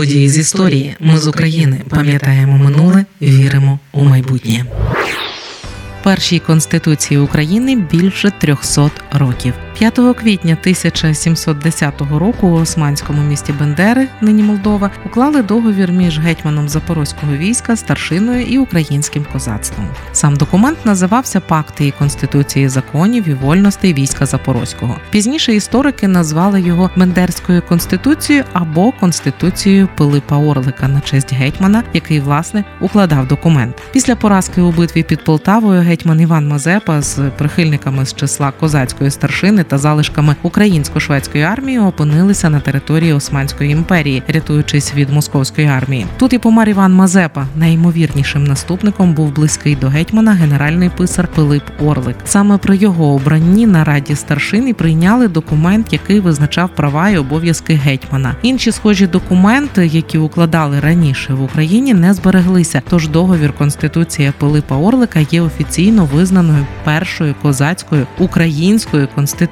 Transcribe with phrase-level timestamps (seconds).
[0.00, 0.96] Події з історії.
[1.00, 4.64] Ми з України пам'ятаємо минуле, віримо у майбутнє
[6.02, 9.54] першій конституції України більше 300 років.
[9.80, 17.32] 5 квітня 1710 року у османському місті Бендери, нині Молдова, уклали договір між гетьманом запорозького
[17.32, 19.88] війська, старшиною і українським козацтвом.
[20.12, 24.96] Сам документ називався Пакти і конституції законів і вольностей війська Запорозького.
[25.10, 32.64] Пізніше історики назвали його Бендерською конституцією або конституцією Пилипа Орлика на честь гетьмана, який власне
[32.80, 33.76] укладав документ.
[33.92, 39.64] Після поразки у битві під Полтавою гетьман Іван Мазепа з прихильниками з числа козацької старшини
[39.70, 46.06] та залишками українсько-шведської армії опинилися на території Османської імперії, рятуючись від московської армії.
[46.16, 47.46] Тут і помер Іван Мазепа.
[47.56, 52.16] Найімовірнішим наступником був близький до гетьмана генеральний писар Пилип Орлик.
[52.24, 57.74] Саме при його обранні на раді старшин і прийняли документ, який визначав права і обов'язки
[57.74, 58.36] гетьмана.
[58.42, 62.82] Інші схожі документи, які укладали раніше в Україні, не збереглися.
[62.88, 69.49] Тож договір Конституція Пилипа Орлика є офіційно визнаною першою козацькою українською конституцією.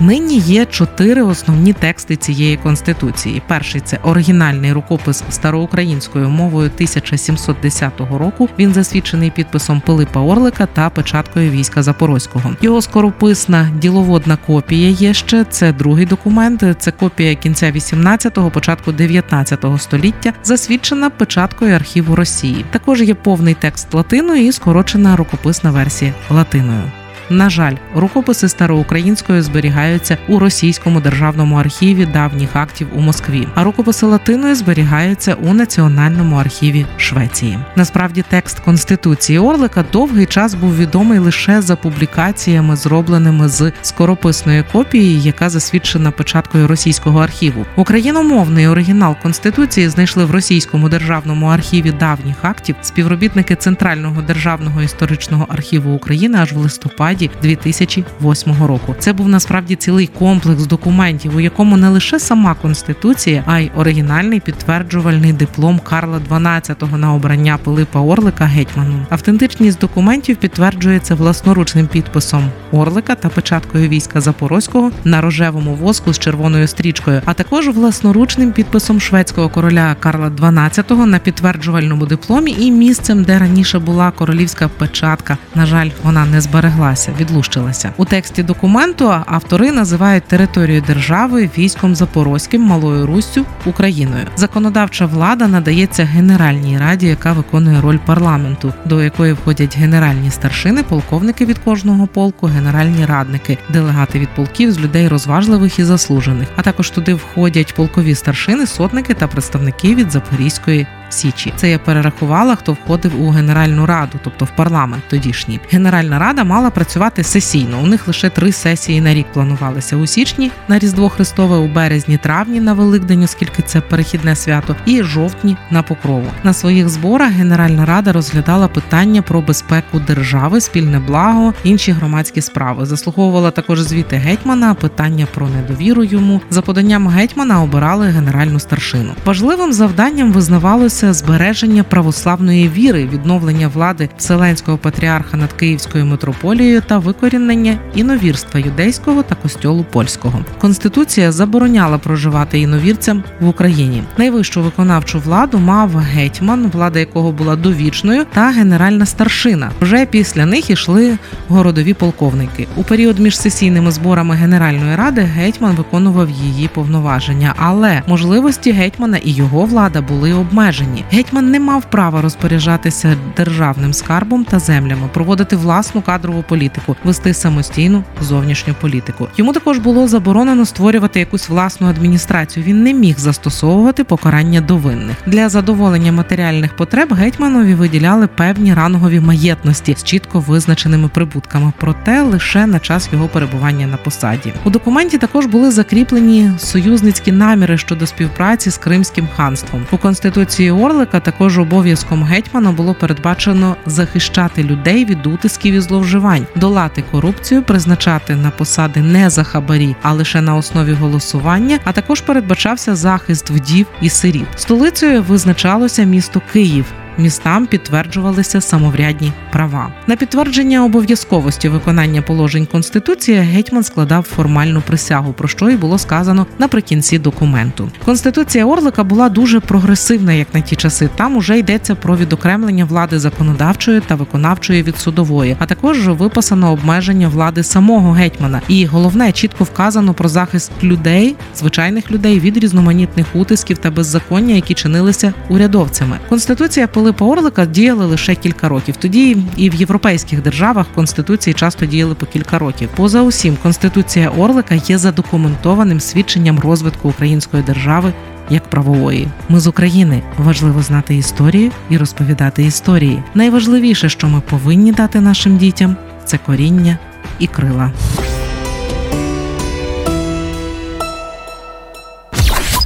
[0.00, 3.42] Нині є чотири основні тексти цієї конституції.
[3.46, 8.48] Перший це оригінальний рукопис староукраїнською мовою 1710 року.
[8.58, 12.52] Він засвідчений підписом Пилипа Орлика та печаткою війська Запорозького.
[12.60, 15.44] Його скорописна діловодна копія є ще.
[15.44, 16.64] Це другий документ.
[16.78, 22.64] Це копія кінця 18-го, початку 19-го століття, засвідчена печаткою архіву Росії.
[22.70, 26.82] Також є повний текст латиною і скорочена рукописна версія латиною.
[27.30, 34.06] На жаль, рукописи староукраїнською зберігаються у російському державному архіві давніх актів у Москві, а рукописи
[34.06, 37.58] латиною зберігаються у національному архіві Швеції.
[37.76, 45.22] Насправді, текст конституції Орлика довгий час був відомий лише за публікаціями, зробленими з скорописної копії,
[45.22, 47.66] яка засвідчена початкою російського архіву.
[47.76, 55.92] Україномовний оригінал конституції знайшли в російському державному архіві давніх актів співробітники Центрального державного історичного архіву
[55.92, 58.94] України аж в листопаді листопаді 2008 року.
[58.98, 64.40] Це був насправді цілий комплекс документів, у якому не лише сама конституція, а й оригінальний
[64.40, 69.06] підтверджувальний диплом Карла XII на обрання Пилипа Орлика гетьманом.
[69.10, 76.68] Автентичність документів підтверджується власноручним підписом Орлика та печаткою війська Запорозького на рожевому воску з червоною
[76.68, 83.38] стрічкою, а також власноручним підписом шведського короля Карла XII на підтверджувальному дипломі і місцем, де
[83.38, 85.38] раніше була королівська печатка.
[85.54, 89.12] На жаль, вона не збереглася відмовилася, відлущилася у тексті документу.
[89.26, 94.26] Автори називають територію держави військом Запорозьким, Малою Руссю, Україною.
[94.36, 101.44] Законодавча влада надається Генеральній раді, яка виконує роль парламенту, до якої входять генеральні старшини, полковники
[101.44, 106.48] від кожного полку, генеральні радники, делегати від полків з людей розважливих і заслужених.
[106.56, 111.52] А також туди входять полкові старшини, сотники та представники від Запорізької Січі.
[111.56, 115.60] Це я перерахувала, хто входив у Генеральну раду, тобто в парламент тодішній.
[115.70, 117.80] Генеральна рада мала працювати сесійно.
[117.82, 122.18] У них лише три сесії на рік планувалися у січні на Різдво Христове, у березні,
[122.18, 126.26] травні на Великдень, оскільки це перехідне свято, і жовтні на покрову.
[126.44, 132.86] На своїх зборах Генеральна рада розглядала питання про безпеку держави, спільне благо, інші громадські справи.
[132.86, 136.40] Заслуговувала також звіти гетьмана, питання про недовіру йому.
[136.50, 139.12] За поданням гетьмана обирали генеральну старшину.
[139.24, 146.98] Важливим завданням визнавалось відбулося збереження православної віри, відновлення влади Вселенського патріарха над Київською митрополією та
[146.98, 150.44] викорінення іновірства юдейського та костьолу польського.
[150.58, 154.02] Конституція забороняла проживати іновірцям в Україні.
[154.18, 159.70] Найвищу виконавчу владу мав гетьман, влада якого була довічною, та генеральна старшина.
[159.80, 161.18] Вже після них ішли
[161.48, 162.66] городові полковники.
[162.76, 169.30] У період між сесійними зборами Генеральної ради гетьман виконував її повноваження, але можливості гетьмана і
[169.30, 171.04] його влада були обмежені обмежені.
[171.10, 178.04] Гетьман не мав права розпоряджатися державним скарбом та землями, проводити власну кадрову політику, вести самостійну
[178.20, 179.28] зовнішню політику.
[179.36, 182.66] Йому також було заборонено створювати якусь власну адміністрацію.
[182.66, 187.14] Він не міг застосовувати покарання до винних для задоволення матеріальних потреб.
[187.14, 193.86] Гетьманові виділяли певні рангові маєтності з чітко визначеними прибутками, проте лише на час його перебування
[193.86, 194.52] на посаді.
[194.64, 201.20] У документі також були закріплені союзницькі наміри щодо співпраці з Кримським ханством у конституції Орлика
[201.20, 208.50] також обов'язком гетьмана було передбачено захищати людей від утисків і зловживань, долати корупцію, призначати на
[208.50, 211.78] посади не за хабарі, а лише на основі голосування.
[211.84, 214.46] А також передбачався захист вдів і сиріт.
[214.56, 216.84] Столицею визначалося місто Київ
[217.18, 219.92] містам підтверджувалися самоврядні права.
[220.06, 226.46] На підтвердження обов'язковості виконання положень конституції гетьман складав формальну присягу, про що і було сказано
[226.58, 227.90] наприкінці документу.
[228.04, 231.08] Конституція Орлика була дуже прогресивна, як на ті часи.
[231.16, 237.28] Там уже йдеться про відокремлення влади законодавчої та виконавчої від судової, а також виписано обмеження
[237.28, 238.60] влади самого гетьмана.
[238.68, 244.74] І головне чітко вказано про захист людей, звичайних людей від різноманітних утисків та беззаконня, які
[244.74, 246.18] чинилися урядовцями.
[246.28, 248.96] Конституція Пилипа Орлика діяла лише кілька років.
[248.96, 252.88] Тоді і в європейських державах конституції часто діяли по кілька років.
[252.96, 258.12] Поза усім, конституція Орлика є задокументованим свідченням розвитку української держави.
[258.50, 263.22] Як правової, ми з України важливо знати історію і розповідати історії.
[263.34, 266.98] Найважливіше, що ми повинні дати нашим дітям, це коріння
[267.38, 267.92] і крила.